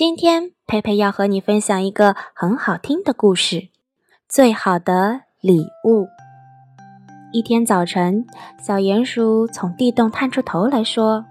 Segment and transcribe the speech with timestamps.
[0.00, 3.56] 今天佩佩要和你分享一个很好听的故事，
[4.26, 6.04] 《最好的礼物》。
[7.34, 8.24] 一天早晨，
[8.58, 11.26] 小鼹鼠从地洞探出头来说：“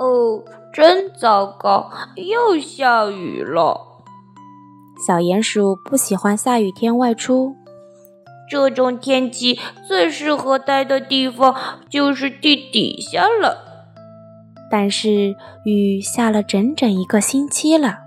[0.00, 0.42] 哦，
[0.72, 4.02] 真糟糕，又下雨了。”
[5.06, 7.54] 小鼹鼠不喜欢下雨天外出。
[8.50, 11.54] 这种天气最适合待的地方
[11.90, 13.67] 就是地底下了。
[14.70, 17.98] 但是雨下了整整一个星期了，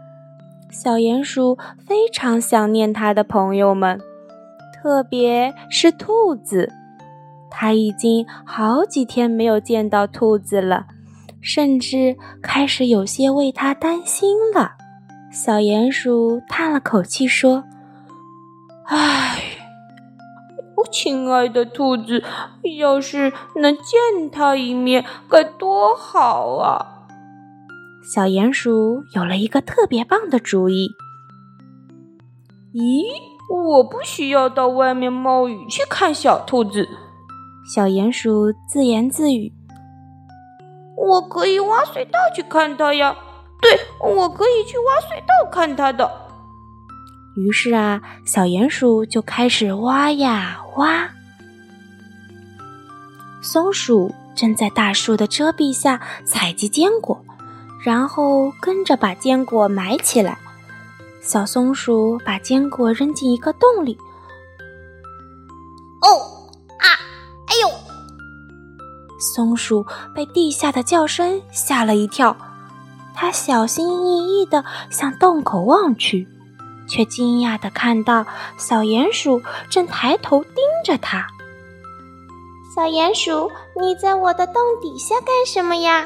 [0.69, 3.99] 小鼹鼠非常想念它的朋友们，
[4.73, 6.71] 特别是兔子。
[7.49, 10.85] 它已经好几天没有见到兔子了，
[11.41, 14.71] 甚至开始有些为它担心了。
[15.31, 17.63] 小鼹鼠叹了口气说
[18.87, 19.43] ：“唉。”
[20.92, 22.23] 亲爱的兔子，
[22.78, 27.08] 要是能见它一面，该多好啊！
[28.14, 30.89] 小鼹鼠有了一个特别棒的主意。
[32.73, 33.03] 咦，
[33.50, 36.88] 我不需要到外面冒雨去看小兔子。
[37.73, 39.53] 小鼹鼠自言自语
[40.97, 43.16] ：“我可以挖隧道去看它呀！
[43.62, 43.80] 对，
[44.16, 46.12] 我可以去挖隧道看它的。”
[47.35, 51.09] 于是啊，小鼹鼠就开始挖呀挖。
[53.41, 57.23] 松鼠正在大树的遮蔽下采集坚果，
[57.83, 60.38] 然后跟着把坚果埋起来。
[61.22, 63.97] 小松鼠把坚果扔进一个洞里。
[66.01, 66.07] 哦
[66.79, 66.88] 啊！
[67.47, 67.69] 哎呦！
[69.19, 69.85] 松鼠
[70.16, 72.35] 被地下的叫声吓了一跳，
[73.13, 76.27] 它小心翼翼地向洞口望去。
[76.91, 78.25] 却惊讶的看到
[78.57, 81.25] 小鼹鼠正抬头盯着它。
[82.75, 86.06] 小鼹鼠，你在我的洞底下干什么呀？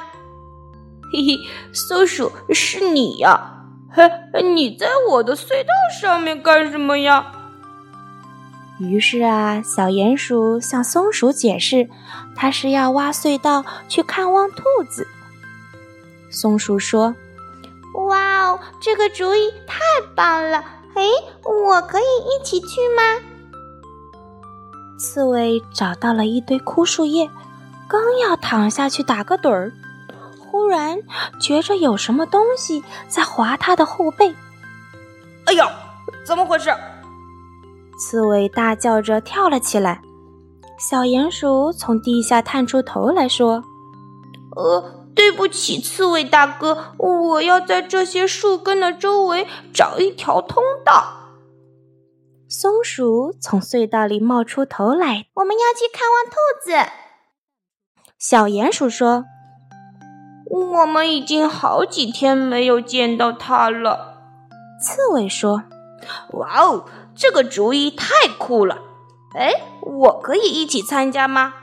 [1.11, 1.37] 嘿嘿，
[1.73, 3.65] 松鼠是你呀！
[3.91, 4.03] 嘿，
[4.53, 5.69] 你在我的隧道
[5.99, 7.31] 上面干什么呀？
[8.79, 11.89] 于是啊，小鼹鼠向松鼠解释，
[12.35, 15.07] 它是要挖隧道去看望兔子。
[16.29, 17.15] 松鼠说
[18.07, 19.79] ：“哇哦，这个主意太
[20.15, 20.61] 棒了！”
[20.95, 21.03] 哎，
[21.43, 23.03] 我可以一起去吗？
[24.97, 27.29] 刺猬找到了一堆枯树叶，
[27.87, 29.73] 刚要躺下去打个盹儿，
[30.39, 30.97] 忽然
[31.39, 34.33] 觉着有什么东西在划它的后背。
[35.45, 35.69] 哎呀，
[36.25, 36.73] 怎么回事？
[37.99, 40.01] 刺猬大叫着跳了起来。
[40.77, 43.63] 小鼹鼠从地下探出头来说
[44.55, 44.83] ：“呃。”
[45.15, 51.21] 对不起，刺猬大哥，我要在这些树根的周围找一条通道。
[52.49, 56.91] 松鼠从隧道里冒出头来，我们要去看望兔子。
[58.19, 59.25] 小鼹鼠说
[60.49, 64.19] ：“我们已经好几天没有见到它了。”
[64.81, 65.63] 刺猬说
[66.33, 68.77] ：“哇哦，这个主意太酷了！
[69.35, 69.51] 哎，
[69.81, 71.53] 我可以一起参加吗？”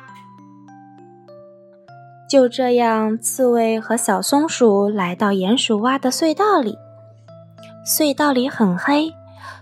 [2.32, 6.78] 就这样，刺猬和小松鼠来到鼹鼠挖的隧道里。
[7.86, 9.12] 隧道里很黑，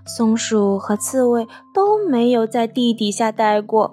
[0.06, 3.92] 松鼠和刺猬都没有在地底下待过，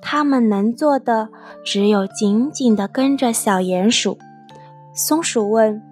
[0.00, 1.28] 他们能做的
[1.64, 4.16] 只有紧紧地跟着小鼹鼠。
[4.94, 5.82] 松鼠问：“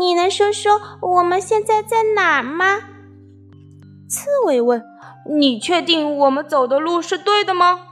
[0.00, 2.80] 你能说说我们现在在哪儿吗？”
[4.10, 4.82] 刺猬问
[5.30, 7.82] ：“你确定我们走的路是对的吗？”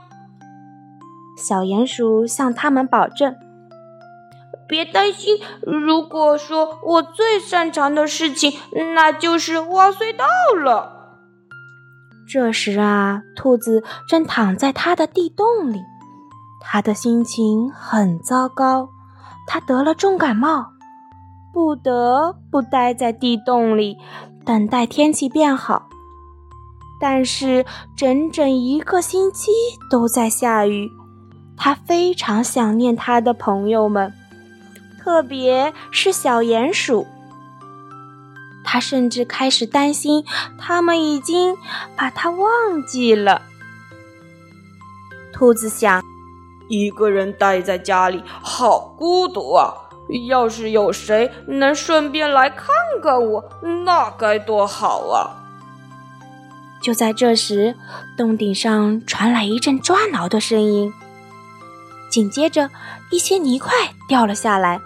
[1.41, 3.33] 小鼹鼠向他们保证。
[4.67, 8.53] 别担心，如果说我最擅长的事情，
[8.95, 10.25] 那就是挖隧道
[10.63, 10.91] 了。
[12.27, 15.79] 这时啊，兔子正躺在它的地洞里，
[16.59, 18.89] 它的心情很糟糕，
[19.47, 20.71] 它得了重感冒，
[21.53, 23.97] 不得不待在地洞里
[24.43, 25.87] 等待天气变好。
[26.99, 27.65] 但是
[27.95, 29.51] 整整一个星期
[29.91, 30.89] 都在下雨，
[31.55, 34.11] 它非常想念它的朋友们。
[35.05, 37.05] 特别是小鼹鼠，
[38.63, 40.25] 他甚至开始担心，
[40.57, 41.55] 他们已经
[41.95, 43.43] 把他忘记了。
[45.31, 46.03] 兔子想，
[46.67, 49.75] 一个人待在家里好孤独啊！
[50.27, 52.65] 要是有谁能顺便来看
[52.99, 53.45] 看我，
[53.85, 55.45] 那该多好啊！
[56.81, 57.75] 就在这时，
[58.17, 60.91] 洞顶上传来一阵抓挠的声音，
[62.09, 62.71] 紧接着
[63.11, 63.71] 一些泥块
[64.07, 64.81] 掉了下来。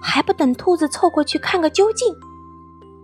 [0.00, 2.14] 还不等兔子凑过去看个究竟，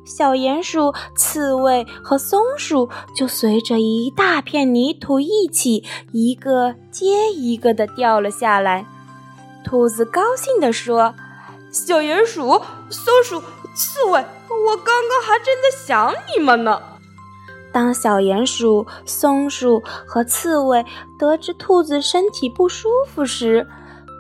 [0.05, 8.87] 小鼹鼠、刺猬和松鼠就随着一大片泥土一起，一个接一个的掉了下来。
[9.65, 11.15] 兔子高兴地说
[11.71, 12.61] ：“小鼹鼠、
[12.91, 13.41] 松鼠、
[13.75, 16.81] 刺猬，我刚刚还正在想你们呢。”
[17.73, 20.85] 当小鼹鼠、松鼠和刺猬
[21.19, 23.67] 得知兔子身体不舒服时，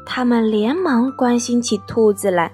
[0.06, 2.50] 他们连忙关心起兔子来。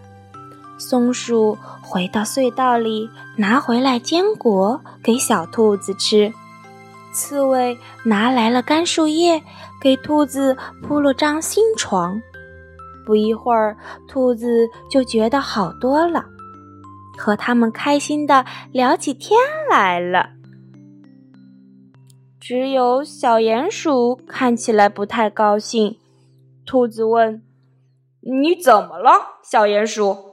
[0.78, 6.32] 松鼠回到隧道里，拿回来坚果给小兔子吃。
[7.12, 9.42] 刺猬拿来了干树叶，
[9.80, 12.20] 给兔子铺了张新床。
[13.04, 13.76] 不一会儿，
[14.06, 16.26] 兔子就觉得好多了，
[17.16, 19.38] 和他们开心的聊起天
[19.70, 20.30] 来了。
[22.38, 25.96] 只有小鼹鼠看起来不太高兴。
[26.64, 27.42] 兔子问
[28.20, 30.27] ：“你怎么了，小鼹鼠？”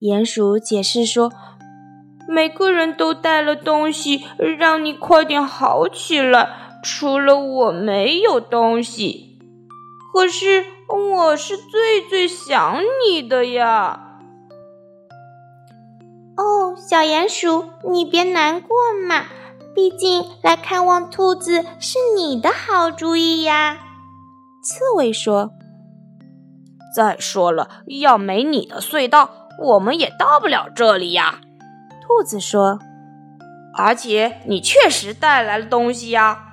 [0.00, 1.32] 鼹鼠解释说
[2.28, 4.24] ：“每个人都带了东西，
[4.56, 6.48] 让你快点好起来。
[6.84, 9.40] 除了我没有东西，
[10.12, 14.20] 可是我是最最想你的呀。”
[16.38, 19.24] 哦，小鼹鼠，你别难过嘛，
[19.74, 23.78] 毕竟来看望兔子是你的好主意呀。”
[24.62, 25.50] 刺猬说
[26.94, 31.40] ：“再说了，要没你的隧道。”我们也到不了这里呀，
[32.00, 32.78] 兔子说。
[33.74, 36.44] 而且你确实带来了东西呀。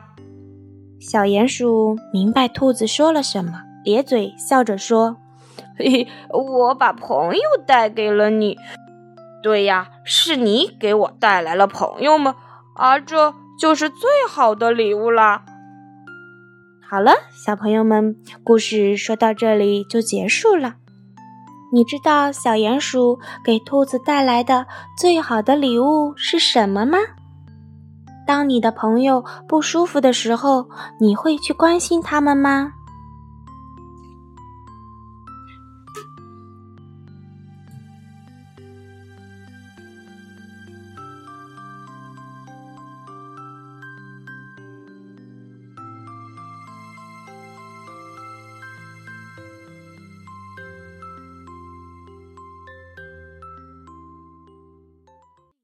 [1.00, 5.18] 小鼹鼠明白兔子说了什么，咧嘴笑着说
[5.78, 8.58] ：“嘿嘿，我把朋友带给了你。
[9.44, 12.34] 对呀，是你给我带来了朋友们，
[12.76, 15.46] 而这就是最好的礼物啦。”
[16.88, 17.14] 好了，
[17.46, 20.76] 小朋友们，故事说到这里就结束了。
[21.72, 24.66] 你知道小鼹鼠给兔子带来的
[24.98, 26.98] 最好的礼物是什么吗？
[28.26, 30.68] 当你的朋友不舒服的时候，
[31.00, 32.72] 你会去关心他们吗？